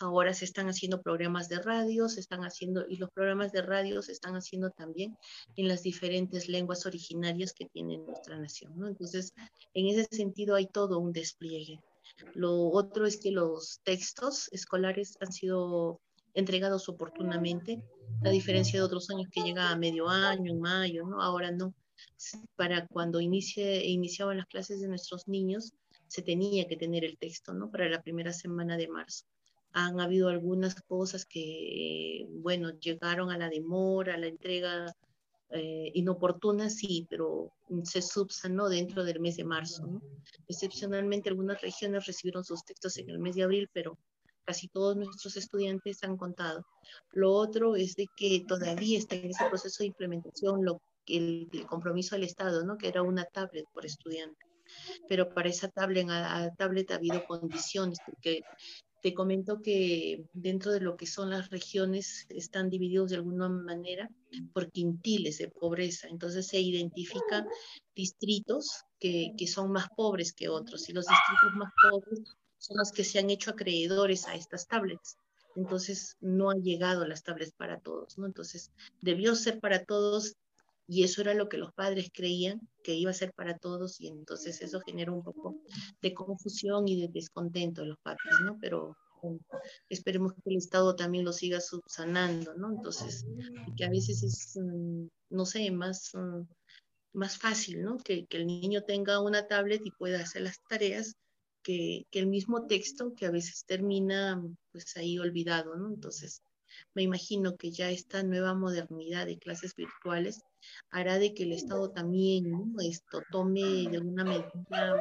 Ahora 0.00 0.32
se 0.32 0.44
están 0.44 0.68
haciendo 0.68 1.02
programas 1.02 1.48
de 1.48 1.58
radio, 1.58 2.08
se 2.08 2.20
están 2.20 2.40
haciendo, 2.44 2.86
y 2.88 2.96
los 2.96 3.10
programas 3.10 3.52
de 3.52 3.62
radio 3.62 4.00
se 4.02 4.12
están 4.12 4.36
haciendo 4.36 4.70
también 4.70 5.16
en 5.56 5.68
las 5.68 5.82
diferentes 5.82 6.48
lenguas 6.48 6.86
originarias 6.86 7.52
que 7.52 7.66
tiene 7.66 7.98
nuestra 7.98 8.38
nación. 8.38 8.72
Entonces, 8.86 9.32
en 9.74 9.86
ese 9.86 10.06
sentido 10.10 10.54
hay 10.54 10.66
todo 10.66 10.98
un 10.98 11.12
despliegue. 11.12 11.80
Lo 12.34 12.70
otro 12.70 13.06
es 13.06 13.18
que 13.18 13.30
los 13.30 13.80
textos 13.82 14.48
escolares 14.52 15.16
han 15.20 15.32
sido 15.32 16.00
entregados 16.34 16.88
oportunamente, 16.88 17.82
a 18.24 18.30
diferencia 18.30 18.78
de 18.78 18.84
otros 18.84 19.10
años 19.10 19.28
que 19.30 19.42
llega 19.42 19.70
a 19.70 19.76
medio 19.76 20.08
año, 20.08 20.50
en 20.52 20.60
mayo, 20.60 21.06
¿no? 21.06 21.20
Ahora 21.20 21.50
no. 21.50 21.74
Para 22.56 22.86
cuando 22.86 23.20
inicie, 23.20 23.84
iniciaban 23.86 24.38
las 24.38 24.46
clases 24.46 24.80
de 24.80 24.88
nuestros 24.88 25.28
niños, 25.28 25.72
se 26.06 26.22
tenía 26.22 26.66
que 26.66 26.76
tener 26.76 27.04
el 27.04 27.18
texto, 27.18 27.52
¿no? 27.54 27.70
Para 27.70 27.88
la 27.88 28.02
primera 28.02 28.32
semana 28.32 28.76
de 28.76 28.88
marzo. 28.88 29.24
Han 29.72 30.00
habido 30.00 30.28
algunas 30.28 30.74
cosas 30.82 31.26
que, 31.26 32.26
bueno, 32.30 32.70
llegaron 32.78 33.30
a 33.30 33.38
la 33.38 33.48
demora, 33.48 34.14
a 34.14 34.18
la 34.18 34.28
entrega 34.28 34.94
eh, 35.50 35.90
inoportuna, 35.94 36.70
sí, 36.70 37.06
pero 37.10 37.52
se 37.84 38.02
subsanó 38.02 38.68
dentro 38.68 39.04
del 39.04 39.20
mes 39.20 39.36
de 39.36 39.44
marzo. 39.44 39.86
¿no? 39.86 40.02
Excepcionalmente, 40.48 41.28
algunas 41.28 41.60
regiones 41.60 42.06
recibieron 42.06 42.44
sus 42.44 42.64
textos 42.64 42.96
en 42.98 43.10
el 43.10 43.18
mes 43.18 43.34
de 43.34 43.42
abril, 43.42 43.68
pero 43.72 43.98
casi 44.44 44.68
todos 44.68 44.96
nuestros 44.96 45.36
estudiantes 45.36 46.02
han 46.02 46.16
contado. 46.16 46.64
Lo 47.12 47.32
otro 47.32 47.76
es 47.76 47.94
de 47.94 48.06
que 48.16 48.44
todavía 48.46 48.98
está 48.98 49.16
en 49.16 49.30
ese 49.30 49.44
proceso 49.48 49.82
de 49.82 49.88
implementación 49.88 50.64
lo, 50.64 50.80
el, 51.06 51.48
compromiso 51.68 52.14
del 52.14 52.24
Estado, 52.24 52.64
¿no? 52.64 52.76
que 52.76 52.88
era 52.88 53.02
una 53.02 53.24
tablet 53.24 53.66
por 53.72 53.86
estudiante. 53.86 54.46
Pero 55.08 55.32
para 55.32 55.48
esa 55.48 55.68
tablet 55.68 56.90
ha 56.90 56.94
habido 56.94 57.24
condiciones, 57.26 57.98
porque 58.04 58.42
te 59.02 59.12
comento 59.12 59.60
que 59.60 60.24
dentro 60.32 60.72
de 60.72 60.80
lo 60.80 60.96
que 60.96 61.06
son 61.06 61.28
las 61.28 61.50
regiones 61.50 62.26
están 62.30 62.70
divididos 62.70 63.10
de 63.10 63.16
alguna 63.16 63.50
manera 63.50 64.08
por 64.54 64.72
quintiles 64.72 65.36
de 65.38 65.48
pobreza. 65.48 66.08
Entonces 66.08 66.46
se 66.46 66.58
identifican 66.58 67.46
distritos 67.94 68.82
que, 68.98 69.32
que 69.36 69.46
son 69.46 69.70
más 69.70 69.88
pobres 69.94 70.32
que 70.32 70.48
otros 70.48 70.88
y 70.88 70.94
los 70.94 71.04
distritos 71.04 71.54
más 71.56 71.70
pobres 71.82 72.36
son 72.64 72.78
los 72.78 72.92
que 72.92 73.04
se 73.04 73.18
han 73.18 73.28
hecho 73.28 73.50
acreedores 73.50 74.26
a 74.26 74.34
estas 74.34 74.66
tablets. 74.66 75.18
Entonces 75.54 76.16
no 76.20 76.50
han 76.50 76.62
llegado 76.62 77.06
las 77.06 77.22
tablets 77.22 77.52
para 77.52 77.78
todos, 77.78 78.16
¿no? 78.18 78.26
Entonces 78.26 78.72
debió 79.02 79.34
ser 79.34 79.60
para 79.60 79.84
todos 79.84 80.34
y 80.88 81.04
eso 81.04 81.20
era 81.20 81.34
lo 81.34 81.48
que 81.48 81.58
los 81.58 81.72
padres 81.72 82.10
creían 82.12 82.60
que 82.82 82.94
iba 82.94 83.10
a 83.10 83.14
ser 83.14 83.32
para 83.34 83.56
todos 83.58 84.00
y 84.00 84.08
entonces 84.08 84.60
eso 84.62 84.80
generó 84.80 85.14
un 85.14 85.22
poco 85.22 85.56
de 86.00 86.14
confusión 86.14 86.88
y 86.88 87.00
de 87.00 87.08
descontento 87.08 87.82
de 87.82 87.88
los 87.88 87.98
padres, 87.98 88.34
¿no? 88.42 88.58
Pero 88.60 88.96
esperemos 89.88 90.32
que 90.34 90.50
el 90.50 90.56
Estado 90.56 90.96
también 90.96 91.24
lo 91.24 91.32
siga 91.32 91.60
subsanando, 91.60 92.54
¿no? 92.54 92.70
Entonces, 92.70 93.24
que 93.76 93.84
a 93.84 93.90
veces 93.90 94.22
es, 94.22 94.56
mm, 94.56 95.06
no 95.30 95.46
sé, 95.46 95.70
más, 95.70 96.10
mm, 96.14 96.42
más 97.14 97.38
fácil, 97.38 97.82
¿no? 97.82 97.98
Que, 97.98 98.26
que, 98.26 98.38
el 98.38 98.46
niño 98.46 98.82
tenga 98.82 99.20
una 99.20 99.46
tablet 99.46 99.80
y 99.84 99.90
pueda 99.92 100.20
hacer 100.20 100.42
las 100.42 100.58
tareas 100.68 101.14
que, 101.64 102.06
que 102.12 102.20
el 102.20 102.28
mismo 102.28 102.66
texto 102.66 103.14
que 103.16 103.26
a 103.26 103.32
veces 103.32 103.64
termina 103.66 104.40
pues 104.70 104.96
ahí 104.96 105.18
olvidado, 105.18 105.74
¿no? 105.74 105.88
Entonces, 105.88 106.42
me 106.94 107.02
imagino 107.02 107.56
que 107.56 107.70
ya 107.70 107.90
esta 107.90 108.22
nueva 108.22 108.54
modernidad 108.54 109.26
de 109.26 109.38
clases 109.38 109.74
virtuales 109.74 110.42
hará 110.90 111.18
de 111.18 111.34
que 111.34 111.44
el 111.44 111.52
Estado 111.52 111.90
también 111.90 112.74
esto 112.80 113.22
tome 113.30 113.88
de 113.90 113.96
alguna 113.96 114.24
medida 114.24 115.00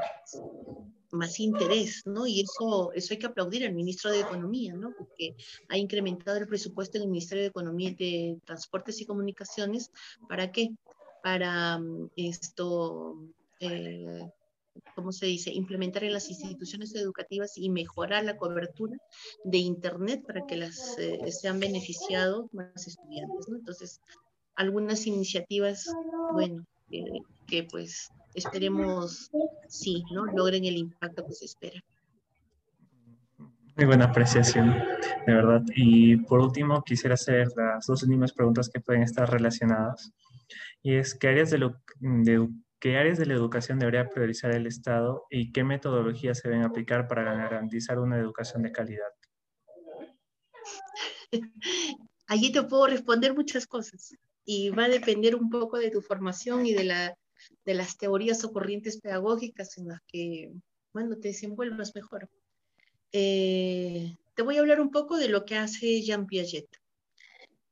más 1.12 1.39
interés, 1.39 2.05
¿no? 2.05 2.25
Y 2.25 2.41
eso, 2.41 2.91
eso 2.93 3.13
hay 3.13 3.20
que 3.20 3.27
aplaudir 3.27 3.65
al 3.65 3.74
ministro 3.74 4.12
de 4.12 4.22
Economía, 4.22 4.74
¿no? 4.74 4.93
Porque 4.98 5.36
ha 5.70 5.77
incrementado 5.77 6.38
el 6.38 6.48
presupuesto 6.48 6.98
en 6.98 7.03
el 7.03 7.10
Ministerio 7.10 7.43
de 7.43 7.50
Economía 7.50 7.93
de 7.98 8.39
Transportes 8.46 9.00
y 9.00 9.05
Comunicaciones. 9.05 9.91
¿Para 10.27 10.51
qué? 10.51 10.70
Para 11.22 11.77
mm, 11.77 12.10
esto, 12.15 13.20
eh, 13.60 14.27
¿cómo 14.95 15.11
se 15.11 15.25
dice? 15.25 15.51
Implementar 15.51 16.03
en 16.03 16.13
las 16.13 16.29
instituciones 16.29 16.93
educativas 16.95 17.57
y 17.57 17.69
mejorar 17.69 18.23
la 18.23 18.37
cobertura 18.37 18.97
de 19.43 19.57
Internet 19.57 20.23
para 20.25 20.45
que 20.45 20.57
las 20.57 20.97
eh, 20.97 21.19
sean 21.31 21.59
beneficiados 21.59 22.45
más 22.53 22.87
estudiantes, 22.87 23.47
¿no? 23.49 23.57
Entonces, 23.57 23.99
algunas 24.55 25.07
iniciativas, 25.07 25.85
bueno, 26.31 26.65
que 27.47 27.63
pues 27.63 28.09
esperemos, 28.33 29.31
sí, 29.67 30.03
¿no? 30.11 30.25
Logren 30.25 30.65
el 30.65 30.77
impacto 30.77 31.25
que 31.25 31.33
se 31.33 31.45
espera. 31.45 31.81
Muy 33.75 33.85
buena 33.85 34.05
apreciación, 34.05 34.69
de 35.25 35.33
verdad. 35.33 35.63
Y 35.75 36.17
por 36.17 36.39
último, 36.39 36.83
quisiera 36.83 37.15
hacer 37.15 37.47
las 37.55 37.87
dos 37.87 38.03
últimas 38.03 38.31
preguntas 38.31 38.69
que 38.69 38.79
pueden 38.79 39.01
estar 39.01 39.29
relacionadas. 39.29 40.11
Y 40.83 40.95
es, 40.95 41.15
¿qué 41.15 41.29
áreas 41.29 41.49
de, 41.49 41.57
lo, 41.57 41.81
de, 41.99 42.47
¿qué 42.83 42.97
áreas 42.97 43.17
de 43.17 43.25
la 43.25 43.35
educación 43.35 43.79
debería 43.79 44.09
priorizar 44.09 44.51
el 44.51 44.67
Estado 44.67 45.25
y 45.29 45.53
qué 45.53 45.63
metodologías 45.63 46.39
se 46.39 46.49
deben 46.49 46.65
aplicar 46.65 47.07
para 47.07 47.23
garantizar 47.33 47.97
una 47.97 48.19
educación 48.19 48.61
de 48.61 48.73
calidad? 48.73 49.07
Allí 52.27 52.51
te 52.51 52.61
puedo 52.63 52.85
responder 52.87 53.33
muchas 53.33 53.67
cosas 53.67 54.13
y 54.43 54.69
va 54.71 54.83
a 54.83 54.89
depender 54.89 55.33
un 55.33 55.49
poco 55.49 55.77
de 55.77 55.91
tu 55.91 56.01
formación 56.01 56.65
y 56.65 56.73
de, 56.73 56.83
la, 56.83 57.17
de 57.63 57.73
las 57.73 57.95
teorías 57.95 58.43
o 58.43 58.51
corrientes 58.51 58.99
pedagógicas 58.99 59.77
en 59.77 59.87
las 59.87 60.01
que, 60.05 60.51
bueno, 60.91 61.15
te 61.15 61.29
desenvuelvas 61.29 61.95
mejor. 61.95 62.29
Eh, 63.13 64.17
te 64.35 64.41
voy 64.41 64.57
a 64.57 64.59
hablar 64.59 64.81
un 64.81 64.91
poco 64.91 65.15
de 65.15 65.29
lo 65.29 65.45
que 65.45 65.55
hace 65.55 66.01
Jean 66.01 66.25
Piaget. 66.25 66.67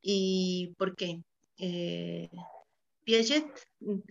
¿Y 0.02 0.74
por 0.78 0.96
qué? 0.96 1.22
Eh, 1.58 2.30
Piaget 3.04 3.46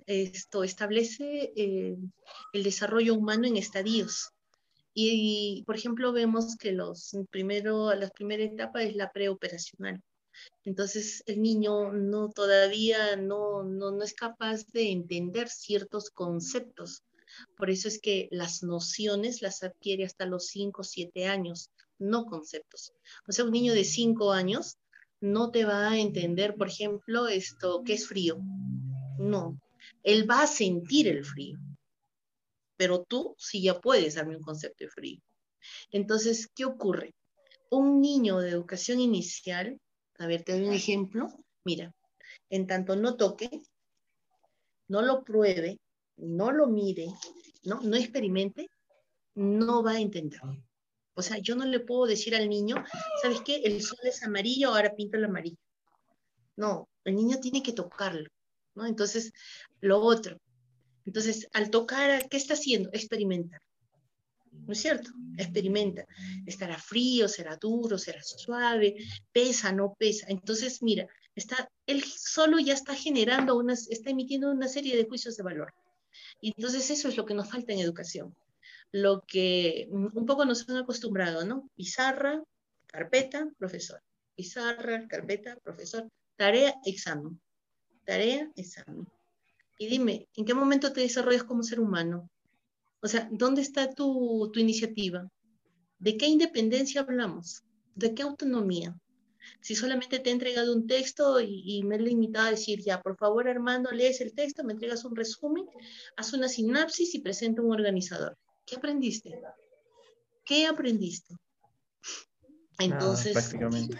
esto 0.06 0.64
establece 0.64 1.52
eh, 1.56 1.96
el 2.52 2.62
desarrollo 2.62 3.14
humano 3.14 3.46
en 3.46 3.56
estadios. 3.56 4.30
Y, 4.92 5.62
por 5.66 5.76
ejemplo, 5.76 6.12
vemos 6.12 6.56
que 6.56 6.72
los 6.72 7.16
primero, 7.30 7.94
la 7.94 8.08
primera 8.08 8.42
etapa 8.42 8.82
es 8.82 8.96
la 8.96 9.12
preoperacional. 9.12 10.02
Entonces 10.64 11.22
el 11.26 11.42
niño 11.42 11.92
no 11.92 12.30
todavía 12.30 13.16
no, 13.16 13.62
no, 13.62 13.90
no 13.92 14.02
es 14.02 14.14
capaz 14.14 14.66
de 14.72 14.90
entender 14.90 15.48
ciertos 15.48 16.10
conceptos. 16.10 17.04
Por 17.56 17.70
eso 17.70 17.88
es 17.88 18.00
que 18.00 18.28
las 18.30 18.62
nociones 18.62 19.42
las 19.42 19.62
adquiere 19.62 20.04
hasta 20.04 20.26
los 20.26 20.46
5 20.48 20.80
o 20.80 20.84
7 20.84 21.26
años, 21.26 21.70
no 21.98 22.24
conceptos. 22.24 22.92
O 23.28 23.32
sea, 23.32 23.44
un 23.44 23.52
niño 23.52 23.72
de 23.72 23.84
5 23.84 24.32
años 24.32 24.76
no 25.20 25.50
te 25.50 25.64
va 25.64 25.90
a 25.90 25.98
entender, 25.98 26.54
por 26.54 26.68
ejemplo, 26.68 27.28
esto, 27.28 27.82
¿qué 27.84 27.94
es 27.94 28.06
frío? 28.06 28.38
No, 29.18 29.60
él 30.02 30.28
va 30.28 30.42
a 30.42 30.46
sentir 30.46 31.08
el 31.08 31.24
frío, 31.24 31.58
pero 32.76 33.04
tú 33.04 33.34
sí 33.38 33.62
ya 33.62 33.80
puedes 33.80 34.14
darme 34.14 34.36
un 34.36 34.42
concepto 34.42 34.84
de 34.84 34.90
frío. 34.90 35.20
Entonces, 35.90 36.48
¿qué 36.54 36.64
ocurre? 36.64 37.14
Un 37.70 38.00
niño 38.00 38.38
de 38.38 38.50
educación 38.50 39.00
inicial 39.00 39.78
a 40.20 40.26
ver, 40.26 40.44
te 40.44 40.52
doy 40.52 40.68
un 40.68 40.74
ejemplo. 40.74 41.28
Mira, 41.64 41.94
en 42.50 42.66
tanto 42.66 42.94
no 42.94 43.16
toque, 43.16 43.48
no 44.88 45.00
lo 45.00 45.24
pruebe, 45.24 45.78
no 46.16 46.52
lo 46.52 46.66
mire, 46.66 47.06
no, 47.64 47.80
no 47.80 47.96
experimente, 47.96 48.68
no 49.34 49.82
va 49.82 49.92
a 49.92 50.00
entender. 50.00 50.40
O 51.14 51.22
sea, 51.22 51.38
yo 51.38 51.56
no 51.56 51.64
le 51.64 51.80
puedo 51.80 52.06
decir 52.06 52.34
al 52.34 52.48
niño, 52.48 52.76
¿sabes 53.22 53.40
qué? 53.42 53.56
El 53.56 53.82
sol 53.82 53.98
es 54.04 54.22
amarillo, 54.22 54.68
ahora 54.70 54.94
pinta 54.94 55.16
el 55.16 55.24
amarillo. 55.24 55.58
No, 56.56 56.88
el 57.04 57.16
niño 57.16 57.38
tiene 57.40 57.62
que 57.62 57.72
tocarlo, 57.72 58.28
¿no? 58.74 58.86
Entonces, 58.86 59.32
lo 59.80 60.00
otro. 60.00 60.38
Entonces, 61.06 61.48
al 61.52 61.70
tocar, 61.70 62.28
¿qué 62.28 62.36
está 62.36 62.54
haciendo? 62.54 62.90
Experimentar. 62.92 63.60
¿no 64.52 64.72
es 64.72 64.80
cierto? 64.80 65.10
Experimenta. 65.36 66.06
Estará 66.46 66.78
frío, 66.78 67.28
será 67.28 67.56
duro, 67.56 67.98
será 67.98 68.22
suave, 68.22 68.96
pesa, 69.32 69.72
no 69.72 69.94
pesa. 69.98 70.26
Entonces, 70.28 70.82
mira, 70.82 71.06
está, 71.34 71.68
él 71.86 72.02
solo 72.04 72.58
ya 72.58 72.74
está 72.74 72.94
generando 72.94 73.56
unas, 73.56 73.88
está 73.90 74.10
emitiendo 74.10 74.50
una 74.50 74.68
serie 74.68 74.96
de 74.96 75.04
juicios 75.04 75.36
de 75.36 75.42
valor. 75.42 75.72
Y 76.40 76.52
entonces 76.56 76.90
eso 76.90 77.08
es 77.08 77.16
lo 77.16 77.24
que 77.24 77.34
nos 77.34 77.50
falta 77.50 77.72
en 77.72 77.80
educación. 77.80 78.34
Lo 78.92 79.22
que 79.26 79.88
un 79.90 80.26
poco 80.26 80.44
nos 80.44 80.68
han 80.68 80.78
acostumbrado, 80.78 81.44
¿no? 81.44 81.68
Pizarra, 81.76 82.42
carpeta, 82.86 83.48
profesor. 83.58 84.02
Pizarra, 84.34 85.06
carpeta, 85.08 85.56
profesor. 85.62 86.08
Tarea, 86.36 86.74
examen. 86.84 87.40
Tarea, 88.04 88.50
examen. 88.56 89.06
Y 89.78 89.86
dime, 89.86 90.28
¿en 90.34 90.44
qué 90.44 90.54
momento 90.54 90.92
te 90.92 91.00
desarrollas 91.00 91.44
como 91.44 91.62
ser 91.62 91.80
humano? 91.80 92.28
O 93.02 93.08
sea, 93.08 93.28
¿dónde 93.32 93.62
está 93.62 93.90
tu, 93.94 94.52
iniciativa? 94.54 95.26
¿De 95.98 96.16
qué 96.16 96.26
independencia 96.26 97.00
hablamos? 97.00 97.62
¿De 97.94 98.14
qué 98.14 98.22
autonomía? 98.22 98.94
Si 99.62 99.74
solamente 99.74 100.18
te 100.18 100.28
he 100.28 100.32
entregado 100.34 100.74
un 100.74 100.86
texto 100.86 101.40
y, 101.40 101.82
me 101.84 101.96
he 101.96 102.00
limitado 102.00 102.48
a 102.48 102.50
decir, 102.50 102.80
ya, 102.82 103.00
por 103.00 103.16
favor, 103.16 103.48
Armando, 103.48 103.90
lees 103.90 104.20
el 104.20 104.34
texto, 104.34 104.64
me 104.64 104.74
entregas 104.74 105.04
un 105.06 105.16
resumen, 105.16 105.66
haz 106.16 106.34
una 106.34 106.48
sinapsis 106.48 107.14
y 107.14 107.20
presenta 107.20 107.62
un 107.62 107.72
organizador. 107.72 108.36
¿Qué 108.70 108.76
aprendiste? 108.76 109.42
¿Qué 110.44 110.66
aprendiste? 110.66 111.34
Entonces, 112.78 113.32
prácticamente. 113.32 113.98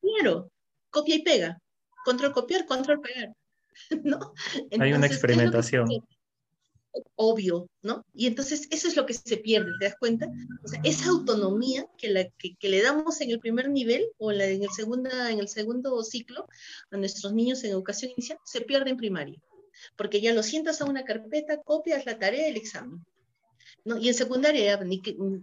claro, 0.00 0.50
copia 0.90 1.14
y 1.14 1.22
pega. 1.22 1.58
Control 2.04 2.32
copiar, 2.32 2.66
control 2.66 3.00
pegar. 3.00 3.32
¿No? 4.02 4.34
Hay 4.78 4.92
una 4.92 5.06
experimentación 5.06 5.88
obvio, 7.14 7.68
¿no? 7.82 8.04
Y 8.12 8.26
entonces 8.26 8.66
eso 8.70 8.88
es 8.88 8.96
lo 8.96 9.06
que 9.06 9.14
se 9.14 9.36
pierde, 9.36 9.70
¿te 9.78 9.84
das 9.84 9.96
cuenta? 9.98 10.28
O 10.64 10.68
sea, 10.68 10.80
esa 10.84 11.10
autonomía 11.10 11.86
que, 11.96 12.08
la, 12.10 12.28
que, 12.38 12.68
le 12.68 12.82
damos 12.82 13.20
en 13.20 13.30
el 13.30 13.38
primer 13.38 13.70
nivel 13.70 14.08
o 14.18 14.32
en, 14.32 14.62
el 14.62 14.70
segunda, 14.70 15.30
en 15.30 15.38
el 15.38 15.48
segundo 15.48 16.02
ciclo 16.02 16.46
a 16.90 16.96
nuestros 16.96 17.32
niños 17.32 17.62
en 17.62 17.70
educación 17.70 18.10
inicial 18.12 18.38
se 18.44 18.62
pierde 18.62 18.90
en 18.90 18.96
primaria, 18.96 19.40
porque 19.96 20.20
ya 20.20 20.32
lo 20.32 20.42
sientas 20.42 20.80
a 20.80 20.86
una 20.86 21.04
carpeta, 21.04 21.60
copias 21.62 22.06
la 22.06 22.18
tarea, 22.18 22.48
el 22.48 22.56
examen. 22.56 23.04
Y 23.96 24.08
en 24.08 24.14
secundaria 24.14 24.76
ni, 24.78 25.00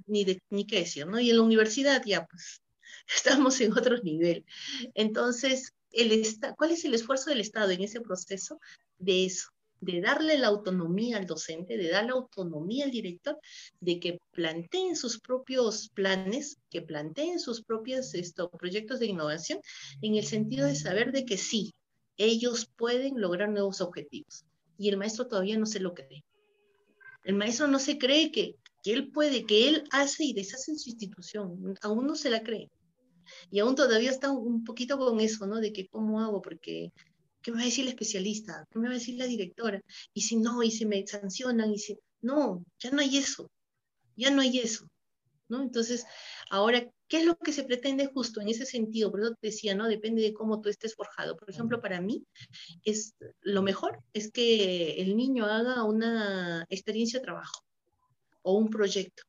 ni, 0.08 0.40
ni 0.50 0.68
qué 0.68 0.86
¿no? 1.08 1.20
Y 1.20 1.30
en 1.30 1.38
la 1.38 1.44
universidad 1.44 2.04
ya 2.06 2.26
pues 2.26 2.62
estamos 3.16 3.60
en 3.62 3.74
otro 3.74 3.98
nivel. 4.04 4.46
Entonces, 4.94 5.74
el 5.92 6.26
¿cuál 6.58 6.72
es 6.72 6.86
el 6.86 6.94
esfuerzo 6.94 7.30
del 7.30 7.42
Estado 7.42 7.72
en 7.72 7.82
ese 7.82 8.02
proceso? 8.02 8.60
De 8.98 9.26
eso, 9.26 9.50
de 9.82 10.02
darle 10.02 10.38
la 10.38 10.48
autonomía 10.48 11.18
al 11.18 11.26
docente, 11.26 11.78
de 11.78 11.90
darle 11.90 12.12
autonomía 12.12 12.86
al 12.86 12.92
director, 12.92 13.40
de 13.80 14.00
que 14.00 14.20
planteen 14.32 14.96
sus 14.96 15.20
propios 15.20 15.90
planes, 15.90 16.58
que 16.70 16.82
planteen 16.82 17.40
sus 17.40 17.62
propios 17.64 18.12
proyectos 18.58 19.00
de 19.00 19.08
innovación, 19.08 19.60
en 20.02 20.16
el 20.16 20.26
sentido 20.26 20.68
de 20.68 20.76
saber 20.76 21.12
de 21.12 21.26
que 21.26 21.38
sí, 21.38 21.74
ellos 22.18 22.70
pueden 22.78 23.20
lograr 23.20 23.50
nuevos 23.50 23.82
objetivos. 23.82 24.46
Y 24.78 24.90
el 24.90 24.98
maestro 24.98 25.28
todavía 25.28 25.58
no 25.58 25.66
se 25.66 25.80
lo 25.80 25.94
cree. 25.94 26.24
El 27.26 27.36
maestro 27.36 27.68
no 27.68 27.80
se 27.80 27.98
cree 27.98 28.32
que, 28.32 28.56
que 28.84 28.94
él 28.94 29.12
puede, 29.12 29.46
que 29.46 29.68
él 29.68 29.84
hace 29.92 30.24
y 30.24 30.34
deshace 30.34 30.72
en 30.72 30.80
su 30.80 30.92
institución. 30.92 31.76
Aún 31.82 32.06
no 32.06 32.16
se 32.16 32.30
la 32.30 32.44
cree. 32.44 32.70
Y 33.50 33.60
aún 33.60 33.76
todavía 33.76 34.12
está 34.12 34.32
un 34.32 34.64
poquito 34.64 34.98
con 34.98 35.20
eso, 35.20 35.48
¿no? 35.48 35.60
De 35.60 35.74
que 35.74 35.88
cómo 35.88 36.22
hago, 36.22 36.42
porque 36.42 36.94
¿qué 37.42 37.52
me 37.52 37.58
va 37.58 37.64
a 37.64 37.66
decir 37.66 37.86
la 37.86 37.92
especialista? 37.92 38.66
¿Qué 38.72 38.78
me 38.78 38.88
va 38.88 38.94
a 38.94 39.00
decir 39.00 39.16
la 39.16 39.26
directora? 39.26 39.82
Y 40.14 40.22
si 40.22 40.36
no, 40.36 40.62
y 40.62 40.70
si 40.72 40.86
me 40.86 41.06
sancionan, 41.06 41.74
y 41.74 41.80
si... 41.80 41.98
No, 42.22 42.64
ya 42.80 42.92
no 42.92 43.02
hay 43.02 43.18
eso, 43.18 43.52
ya 44.16 44.32
no 44.32 44.42
hay 44.42 44.60
eso, 44.60 44.88
¿no? 45.48 45.62
Entonces, 45.62 46.06
ahora, 46.50 46.86
¿qué 47.08 47.18
es 47.20 47.26
lo 47.26 47.36
que 47.38 47.54
se 47.54 47.64
pretende 47.64 48.08
justo 48.08 48.42
en 48.42 48.50
ese 48.50 48.66
sentido? 48.66 49.12
Por 49.12 49.22
eso 49.22 49.36
te 49.40 49.48
decía, 49.48 49.76
¿no? 49.76 49.88
Depende 49.88 50.22
de 50.22 50.34
cómo 50.34 50.62
tú 50.62 50.70
estés 50.70 50.96
forjado. 50.96 51.36
Por 51.38 51.50
ejemplo, 51.50 51.82
para 51.82 52.02
mí, 52.02 52.24
es, 52.84 53.16
lo 53.42 53.62
mejor 53.62 54.00
es 54.14 54.32
que 54.32 55.02
el 55.02 55.16
niño 55.18 55.46
haga 55.46 55.84
una 55.84 56.66
experiencia 56.70 57.20
de 57.20 57.26
trabajo 57.26 57.64
o 58.44 58.54
un 58.54 58.70
proyecto. 58.70 59.24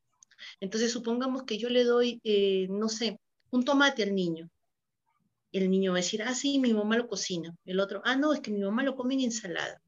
Entonces, 0.61 0.93
supongamos 0.93 1.45
que 1.45 1.59
yo 1.59 1.69
le 1.69 1.85
doy, 1.85 2.21
eh, 2.25 2.67
no 2.71 2.89
sé, 2.89 3.19
un 3.51 3.65
tomate 3.65 4.03
al 4.03 4.15
niño 4.15 4.51
el 5.53 5.71
niño 5.71 5.93
va 5.93 5.99
a 5.99 6.01
decir, 6.01 6.23
ah, 6.23 6.35
sí, 6.35 6.59
mi 6.59 6.73
mamá 6.73 6.97
lo 6.97 7.09
cocina. 7.09 7.55
El 7.65 7.81
otro, 7.81 8.03
ah, 8.05 8.17
no, 8.17 8.33
es 8.33 8.41
que 8.41 8.51
mi 8.51 8.61
mamá 8.61 8.83
lo 8.83 8.97
come 8.97 9.15
en 9.15 9.21
ensalada. 9.23 9.81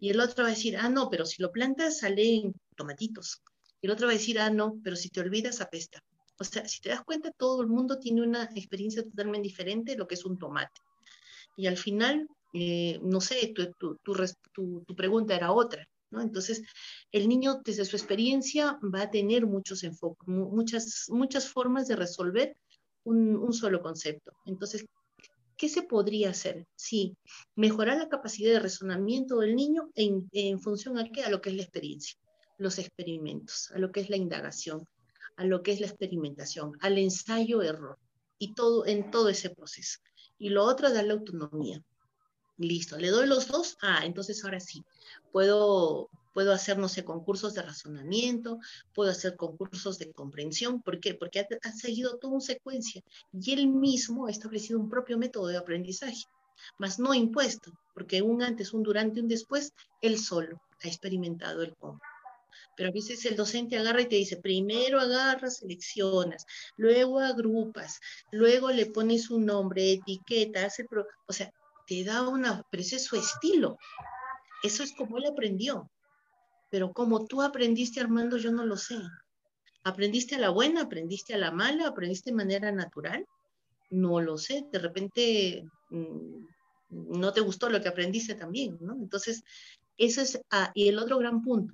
Y 0.00 0.10
el 0.10 0.20
otro 0.20 0.44
va 0.44 0.48
a 0.48 0.52
decir, 0.52 0.76
ah, 0.76 0.88
no, 0.88 1.08
pero 1.10 1.24
si 1.26 1.42
lo 1.42 1.52
plantas 1.52 1.98
salen 1.98 2.54
tomatitos. 2.76 3.42
Y 3.84 3.86
el 3.86 3.92
otro 3.92 4.06
va 4.06 4.14
a 4.14 4.16
decir, 4.16 4.38
ah, 4.38 4.48
no, 4.48 4.80
pero 4.82 4.96
si 4.96 5.10
te 5.10 5.20
olvidas 5.20 5.60
apesta. 5.60 6.02
O 6.38 6.44
sea, 6.44 6.66
si 6.66 6.80
te 6.80 6.88
das 6.88 7.04
cuenta, 7.04 7.30
todo 7.32 7.60
el 7.60 7.68
mundo 7.68 7.98
tiene 7.98 8.22
una 8.22 8.44
experiencia 8.54 9.02
totalmente 9.02 9.46
diferente 9.46 9.92
de 9.92 9.98
lo 9.98 10.08
que 10.08 10.14
es 10.14 10.24
un 10.24 10.38
tomate. 10.38 10.80
Y 11.54 11.66
al 11.66 11.76
final, 11.76 12.26
eh, 12.54 12.98
no 13.02 13.20
sé, 13.20 13.52
tu, 13.54 13.74
tu, 13.74 14.94
pregunta 14.96 15.36
era 15.36 15.52
otra. 15.52 15.86
¿no? 16.10 16.22
Entonces, 16.22 16.62
el 17.12 17.28
niño 17.28 17.60
desde 17.62 17.84
su 17.84 17.94
experiencia 17.94 18.78
va 18.82 19.02
a 19.02 19.10
tener 19.10 19.44
muchos 19.44 19.84
enfoques, 19.84 20.26
muchas, 20.28 21.04
muchas 21.10 21.46
formas 21.46 21.86
de 21.86 21.96
resolver 21.96 22.56
un, 23.04 23.52
solo 23.52 23.82
concepto. 23.82 24.32
Entonces, 24.46 24.86
¿Qué 25.56 25.68
se 25.68 25.82
podría 25.82 26.30
hacer? 26.30 26.66
Sí, 26.74 27.16
mejorar 27.54 27.98
la 27.98 28.08
capacidad 28.08 28.50
de 28.54 28.58
razonamiento 28.58 29.38
del 29.38 29.54
niño 29.54 29.88
en, 29.94 30.58
función 30.58 30.98
a 30.98 31.08
qué? 31.08 31.22
A 31.22 31.30
lo 31.30 31.40
que 31.40 31.50
es 31.50 31.56
la 31.56 31.62
experiencia, 31.62 32.18
los 32.58 32.78
experimentos, 32.78 33.70
a 33.72 33.78
lo 33.78 33.92
que 33.92 34.00
es 34.00 34.10
la 34.10 34.16
indagación, 34.16 34.86
a 35.36 35.44
lo 35.44 35.62
que 35.62 35.72
es 35.72 35.80
la 35.80 35.86
experimentación, 35.86 36.72
al 36.80 36.98
ensayo-error 36.98 37.98
y 38.38 38.54
todo 38.54 38.86
en 38.86 39.10
todo 39.10 39.28
ese 39.28 39.50
proceso. 39.50 40.00
Y 40.38 40.50
lo 40.50 40.64
otro, 40.64 40.92
darle 40.92 41.12
autonomía. 41.12 41.82
Listo, 42.56 42.98
le 42.98 43.08
doy 43.08 43.26
los 43.26 43.48
dos, 43.48 43.76
ah, 43.82 44.02
entonces 44.04 44.44
ahora 44.44 44.60
sí, 44.60 44.84
puedo 45.32 46.08
puedo 46.34 46.52
hacer, 46.52 46.76
no 46.76 46.88
sé, 46.88 47.04
concursos 47.04 47.54
de 47.54 47.62
razonamiento, 47.62 48.58
puedo 48.92 49.10
hacer 49.10 49.36
concursos 49.36 49.98
de 49.98 50.12
comprensión. 50.12 50.82
¿Por 50.82 51.00
qué? 51.00 51.14
Porque 51.14 51.40
ha, 51.40 51.72
seguido 51.72 52.18
toda 52.18 52.34
una 52.34 52.40
secuencia 52.40 53.02
y 53.32 53.52
él 53.52 53.68
mismo 53.68 54.26
ha 54.26 54.30
establecido 54.30 54.78
un 54.78 54.90
propio 54.90 55.16
método 55.16 55.46
de 55.46 55.56
aprendizaje, 55.56 56.24
más 56.76 56.98
no 56.98 57.14
impuesto, 57.14 57.72
porque 57.94 58.20
un 58.20 58.42
antes, 58.42 58.74
un 58.74 58.82
durante, 58.82 59.20
un 59.20 59.28
después, 59.28 59.72
él 60.02 60.18
solo 60.18 60.60
ha 60.82 60.88
experimentado 60.88 61.62
el 61.62 61.74
cómo. 61.76 62.00
Pero 62.76 62.88
a 62.88 62.92
veces 62.92 63.24
el 63.26 63.36
docente 63.36 63.78
agarra 63.78 64.02
y 64.02 64.08
te 64.08 64.16
dice, 64.16 64.36
primero 64.36 65.00
agarras, 65.00 65.58
seleccionas, 65.58 66.46
luego 66.76 67.20
agrupas, 67.20 68.00
luego 68.32 68.70
le 68.70 68.86
pones 68.86 69.30
un 69.30 69.46
nombre, 69.46 69.92
etiqueta, 69.92 70.66
hace 70.66 70.86
o 71.26 71.32
sea, 71.32 71.50
te 71.86 72.04
da 72.04 72.28
una, 72.28 72.62
pero 72.70 72.82
es 72.82 73.04
su 73.04 73.16
estilo. 73.16 73.78
Eso 74.62 74.82
es 74.82 74.92
como 74.96 75.18
él 75.18 75.26
aprendió 75.26 75.90
pero 76.74 76.92
como 76.92 77.24
tú 77.24 77.40
aprendiste, 77.40 78.00
Armando, 78.00 78.36
yo 78.36 78.50
no 78.50 78.66
lo 78.66 78.76
sé. 78.76 78.96
¿Aprendiste 79.84 80.34
a 80.34 80.40
la 80.40 80.50
buena? 80.50 80.82
¿Aprendiste 80.82 81.32
a 81.32 81.38
la 81.38 81.52
mala? 81.52 81.86
¿Aprendiste 81.86 82.30
de 82.30 82.36
manera 82.36 82.72
natural? 82.72 83.24
No 83.90 84.20
lo 84.20 84.36
sé. 84.36 84.64
De 84.72 84.80
repente 84.80 85.62
mm, 85.90 86.44
no 86.90 87.32
te 87.32 87.42
gustó 87.42 87.70
lo 87.70 87.80
que 87.80 87.86
aprendiste 87.86 88.34
también. 88.34 88.76
Entonces, 89.00 89.44
eso 89.96 90.20
es, 90.20 90.40
ah, 90.50 90.72
y 90.74 90.88
el 90.88 90.98
otro 90.98 91.16
gran 91.18 91.42
punto. 91.42 91.72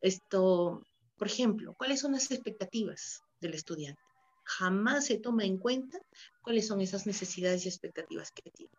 Esto, 0.00 0.82
por 1.16 1.26
ejemplo, 1.26 1.74
¿cuáles 1.76 2.00
son 2.00 2.12
las 2.12 2.30
expectativas 2.30 3.22
del 3.40 3.54
estudiante? 3.54 4.00
Jamás 4.44 5.06
se 5.06 5.18
toma 5.18 5.44
en 5.44 5.58
cuenta 5.58 5.98
cuáles 6.42 6.66
son 6.66 6.80
esas 6.80 7.06
necesidades 7.06 7.64
y 7.64 7.68
expectativas 7.68 8.30
que 8.32 8.50
tiene. 8.50 8.72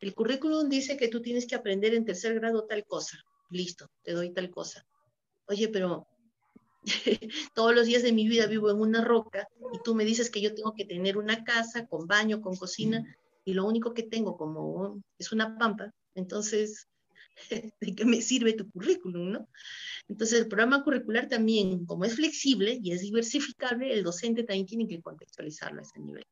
El 0.00 0.14
currículum 0.14 0.68
dice 0.68 0.96
que 0.96 1.08
tú 1.08 1.20
tienes 1.20 1.46
que 1.46 1.54
aprender 1.54 1.94
en 1.94 2.04
tercer 2.04 2.34
grado 2.34 2.64
tal 2.64 2.84
cosa 2.86 3.18
listo, 3.54 3.90
te 4.02 4.12
doy 4.12 4.32
tal 4.32 4.50
cosa. 4.50 4.86
Oye, 5.46 5.68
pero 5.68 6.06
todos 7.54 7.74
los 7.74 7.86
días 7.86 8.02
de 8.02 8.12
mi 8.12 8.28
vida 8.28 8.46
vivo 8.46 8.70
en 8.70 8.80
una 8.80 9.02
roca 9.02 9.48
y 9.72 9.78
tú 9.82 9.94
me 9.94 10.04
dices 10.04 10.30
que 10.30 10.40
yo 10.40 10.54
tengo 10.54 10.74
que 10.74 10.84
tener 10.84 11.16
una 11.16 11.44
casa 11.44 11.86
con 11.86 12.06
baño, 12.06 12.40
con 12.40 12.56
cocina, 12.56 13.16
y 13.44 13.54
lo 13.54 13.66
único 13.66 13.92
que 13.92 14.02
tengo 14.02 14.36
como 14.36 15.02
es 15.18 15.32
una 15.32 15.58
pampa, 15.58 15.92
entonces, 16.14 16.88
¿de 17.80 17.94
qué 17.94 18.04
me 18.04 18.20
sirve 18.20 18.52
tu 18.52 18.70
currículum, 18.70 19.32
no? 19.32 19.48
Entonces, 20.08 20.40
el 20.40 20.48
programa 20.48 20.84
curricular 20.84 21.28
también, 21.28 21.86
como 21.86 22.04
es 22.04 22.14
flexible 22.14 22.78
y 22.82 22.92
es 22.92 23.00
diversificable, 23.00 23.92
el 23.92 24.02
docente 24.04 24.44
también 24.44 24.66
tiene 24.66 24.86
que 24.86 25.00
contextualizarlo 25.00 25.80
a 25.80 25.82
ese 25.82 25.98
nivel. 25.98 26.24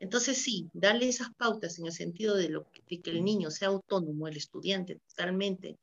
Entonces, 0.00 0.38
sí, 0.38 0.68
darle 0.72 1.08
esas 1.08 1.28
pautas 1.34 1.78
en 1.78 1.86
el 1.86 1.92
sentido 1.92 2.36
de, 2.36 2.48
lo 2.48 2.66
que, 2.70 3.00
el 3.10 3.22
niño 3.22 3.50
sea 3.50 3.68
autónomo, 3.68 4.28
el 4.28 4.36
estudiante 4.36 5.00
totalmente 5.08 5.76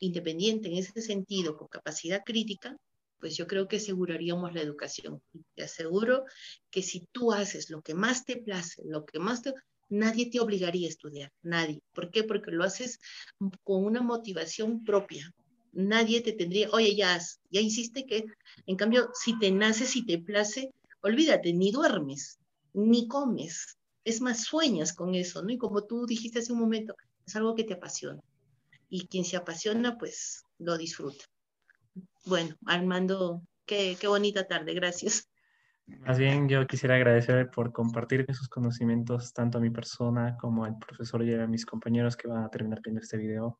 independiente 0.00 0.68
en 0.68 0.78
ese 0.78 1.00
sentido, 1.00 1.56
con 1.56 1.68
capacidad 1.68 2.22
crítica, 2.24 2.76
pues 3.20 3.36
yo 3.36 3.46
creo 3.46 3.68
que 3.68 3.76
aseguraríamos 3.76 4.54
la 4.54 4.62
educación. 4.62 5.22
Te 5.54 5.64
aseguro 5.64 6.24
que 6.70 6.82
si 6.82 7.06
tú 7.12 7.32
haces 7.32 7.70
lo 7.70 7.82
que 7.82 7.94
más 7.94 8.24
te 8.24 8.36
place, 8.36 8.82
lo 8.84 9.04
que 9.04 9.18
más 9.18 9.42
te... 9.42 9.52
Nadie 9.90 10.30
te 10.30 10.40
obligaría 10.40 10.86
a 10.86 10.90
estudiar, 10.90 11.32
nadie. 11.42 11.80
¿Por 11.94 12.10
qué? 12.10 12.24
Porque 12.24 12.50
lo 12.50 12.64
haces 12.64 13.00
con 13.64 13.84
una 13.84 14.02
motivación 14.02 14.84
propia, 14.84 15.32
nadie 15.72 16.20
te 16.20 16.32
tendría, 16.32 16.70
oye, 16.70 16.94
ya, 16.94 17.18
ya 17.50 17.60
hiciste 17.60 18.04
que, 18.04 18.24
en 18.66 18.76
cambio, 18.76 19.10
si 19.14 19.38
te 19.38 19.50
nace, 19.50 19.86
si 19.86 20.04
te 20.04 20.18
place, 20.18 20.72
olvídate, 21.02 21.52
ni 21.52 21.70
duermes, 21.70 22.38
ni 22.74 23.06
comes, 23.08 23.78
es 24.04 24.20
más, 24.20 24.44
sueñas 24.44 24.92
con 24.92 25.14
eso, 25.14 25.42
¿no? 25.42 25.50
Y 25.50 25.58
como 25.58 25.84
tú 25.84 26.06
dijiste 26.06 26.40
hace 26.40 26.52
un 26.52 26.60
momento, 26.60 26.94
es 27.26 27.36
algo 27.36 27.54
que 27.54 27.64
te 27.64 27.74
apasiona. 27.74 28.20
Y 28.88 29.06
quien 29.06 29.24
se 29.24 29.36
apasiona, 29.36 29.98
pues 29.98 30.42
lo 30.58 30.78
disfruta. 30.78 31.24
Bueno, 32.24 32.56
Armando, 32.64 33.42
qué, 33.66 33.96
qué 34.00 34.06
bonita 34.08 34.46
tarde, 34.46 34.72
gracias. 34.74 35.27
Más 35.88 36.18
bien, 36.18 36.48
yo 36.48 36.66
quisiera 36.66 36.96
agradecer 36.96 37.50
por 37.50 37.72
compartir 37.72 38.24
esos 38.28 38.48
conocimientos 38.48 39.32
tanto 39.32 39.58
a 39.58 39.60
mi 39.60 39.70
persona 39.70 40.36
como 40.38 40.64
al 40.64 40.78
profesor 40.78 41.22
y 41.24 41.34
a 41.34 41.46
mis 41.46 41.64
compañeros 41.64 42.16
que 42.16 42.28
van 42.28 42.44
a 42.44 42.50
terminar 42.50 42.80
viendo 42.82 43.00
este 43.00 43.16
video. 43.16 43.58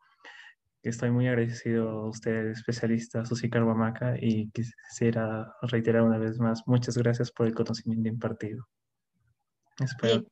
Estoy 0.82 1.10
muy 1.10 1.26
agradecido 1.26 1.88
a 1.88 2.08
usted, 2.08 2.48
especialista 2.48 3.24
Susi 3.24 3.50
Carbamaca, 3.50 4.16
y 4.20 4.50
quisiera 4.50 5.52
reiterar 5.62 6.02
una 6.02 6.18
vez 6.18 6.38
más, 6.38 6.62
muchas 6.66 6.96
gracias 6.96 7.32
por 7.32 7.46
el 7.46 7.54
conocimiento 7.54 8.08
impartido. 8.08 8.68
Espero, 9.80 10.24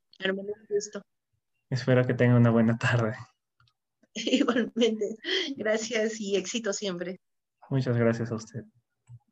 espero 1.70 2.06
que 2.06 2.14
tenga 2.14 2.36
una 2.36 2.50
buena 2.50 2.76
tarde. 2.78 3.14
Igualmente, 4.14 5.16
gracias 5.56 6.20
y 6.20 6.36
éxito 6.36 6.72
siempre. 6.72 7.20
Muchas 7.68 7.96
gracias 7.96 8.30
a 8.30 8.36
usted. 8.36 8.64